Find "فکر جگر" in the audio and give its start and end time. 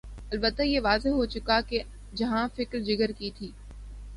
2.55-3.11